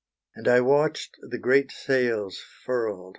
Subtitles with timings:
[0.33, 3.09] And I watched the great sails furled.